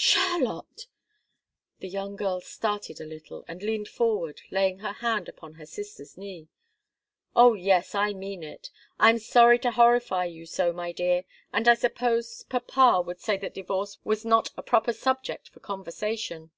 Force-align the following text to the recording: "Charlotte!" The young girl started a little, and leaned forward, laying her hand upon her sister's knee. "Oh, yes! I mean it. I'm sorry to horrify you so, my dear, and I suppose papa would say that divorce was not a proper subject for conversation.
"Charlotte!" 0.00 0.86
The 1.80 1.88
young 1.88 2.14
girl 2.14 2.40
started 2.40 3.00
a 3.00 3.04
little, 3.04 3.44
and 3.48 3.64
leaned 3.64 3.88
forward, 3.88 4.42
laying 4.52 4.78
her 4.78 4.92
hand 4.92 5.28
upon 5.28 5.54
her 5.54 5.66
sister's 5.66 6.16
knee. 6.16 6.46
"Oh, 7.34 7.54
yes! 7.54 7.96
I 7.96 8.12
mean 8.12 8.44
it. 8.44 8.70
I'm 9.00 9.18
sorry 9.18 9.58
to 9.58 9.72
horrify 9.72 10.26
you 10.26 10.46
so, 10.46 10.72
my 10.72 10.92
dear, 10.92 11.24
and 11.52 11.66
I 11.66 11.74
suppose 11.74 12.44
papa 12.44 13.02
would 13.04 13.18
say 13.18 13.36
that 13.38 13.54
divorce 13.54 13.98
was 14.04 14.24
not 14.24 14.52
a 14.56 14.62
proper 14.62 14.92
subject 14.92 15.48
for 15.48 15.58
conversation. 15.58 16.52